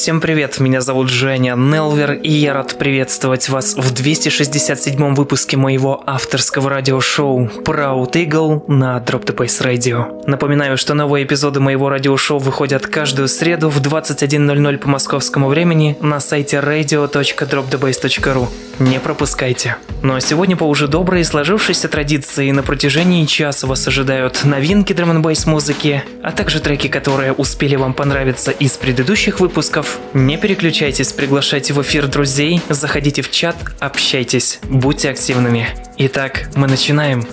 [0.00, 6.04] Всем привет, меня зовут Женя Нелвер, и я рад приветствовать вас в 267 выпуске моего
[6.06, 10.22] авторского радиошоу Proud Eagle на Drop the Bass Radio.
[10.24, 16.20] Напоминаю, что новые эпизоды моего радиошоу выходят каждую среду в 21.00 по московскому времени на
[16.20, 18.48] сайте radio.dropthebase.ru.
[18.78, 19.76] Не пропускайте.
[20.02, 25.08] Ну а сегодня по уже доброй сложившейся традиции на протяжении часа вас ожидают новинки драм
[25.46, 31.82] музыки, а также треки, которые успели вам понравиться из предыдущих выпусков, не переключайтесь, приглашайте в
[31.82, 35.68] эфир друзей, заходите в чат, общайтесь, будьте активными.
[35.98, 37.26] Итак, мы начинаем.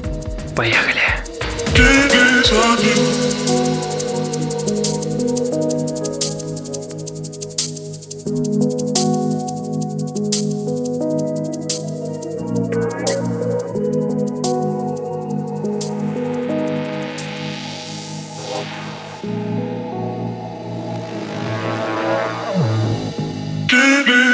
[0.55, 1.01] Поехали.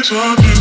[0.01, 0.60] talking.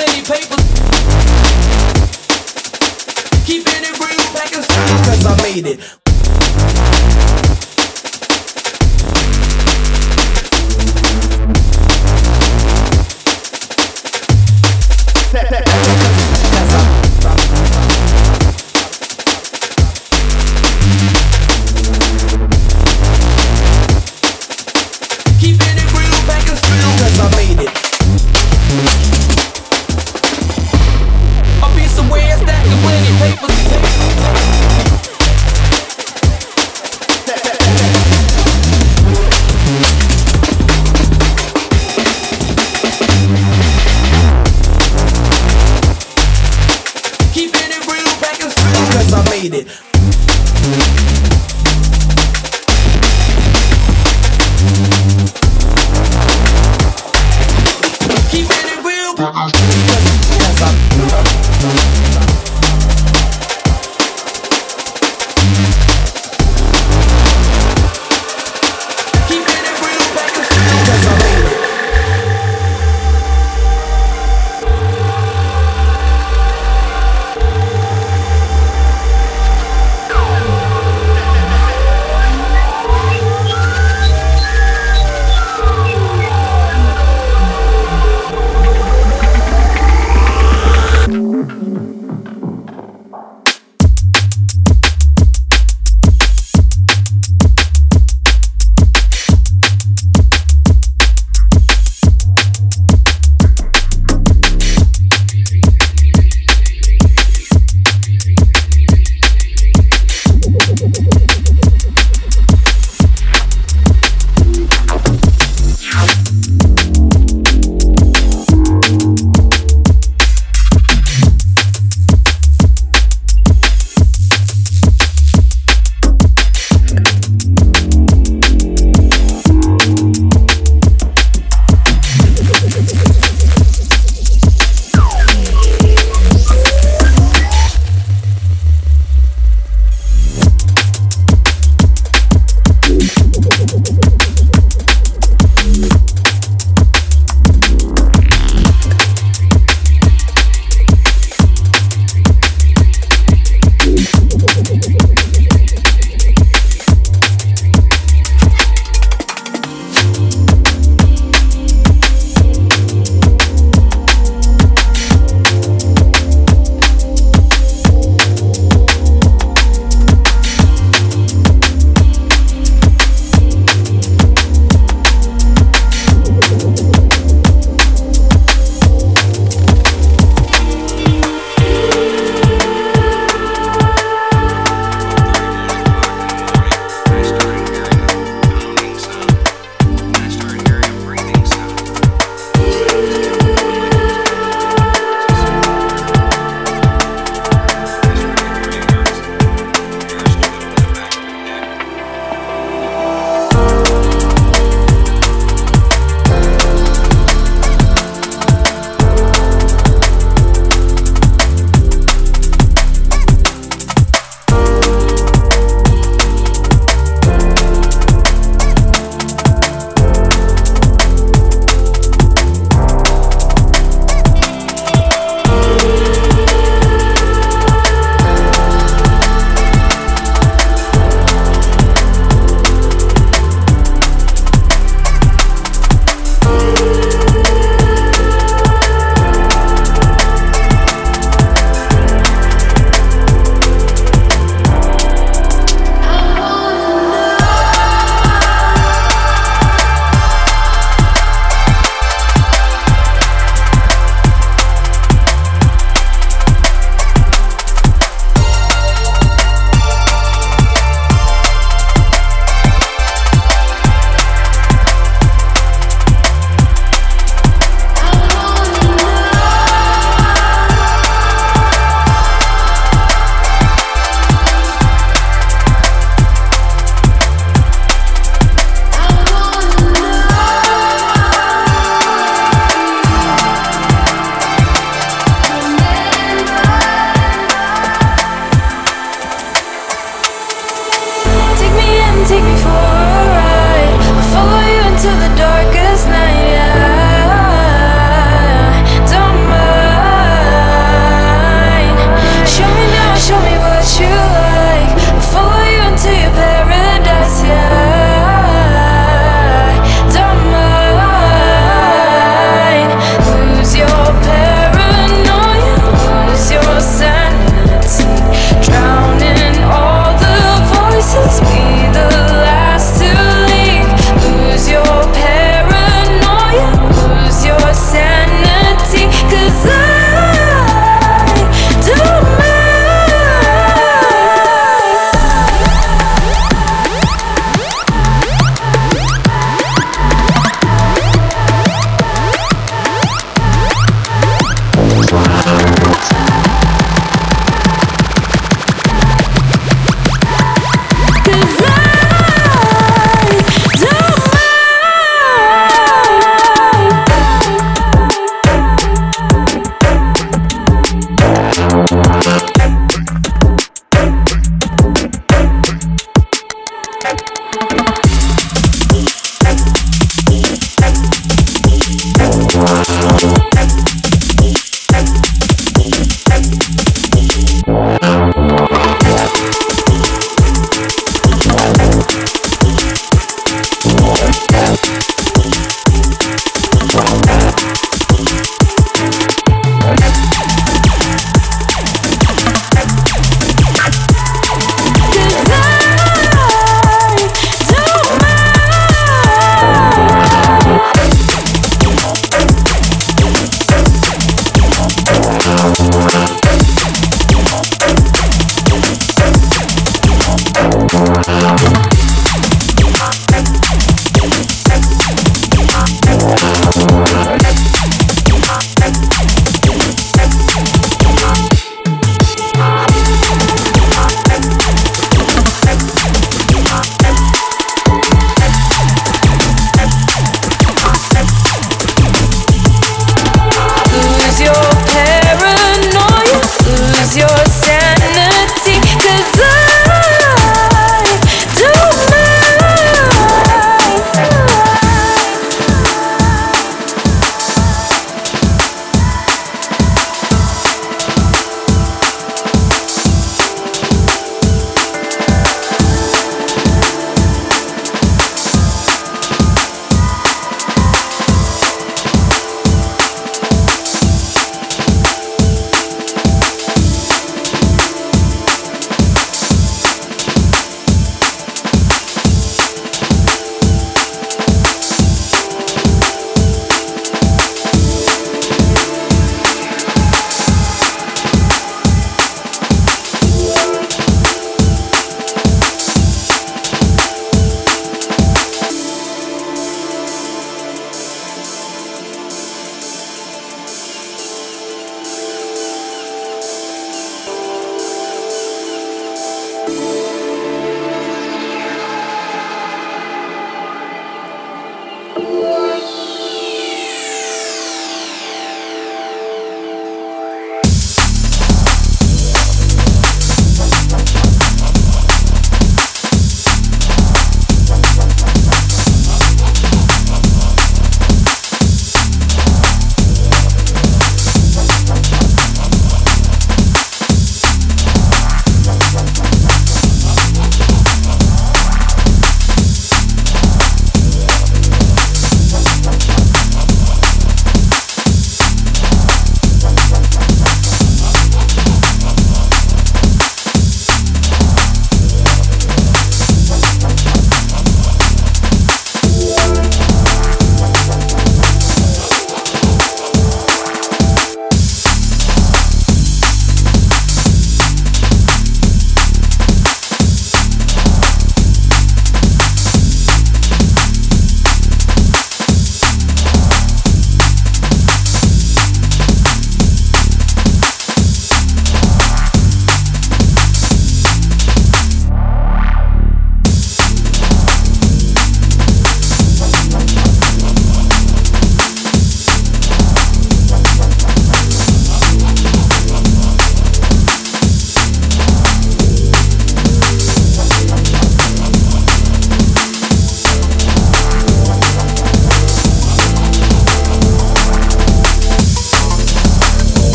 [0.00, 0.64] plenty papers.
[3.44, 6.09] Keeping it real, packing strings, cause I made it.